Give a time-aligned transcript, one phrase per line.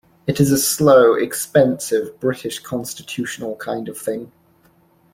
[0.25, 4.31] It is a slow, expensive, British, constitutional kind of thing.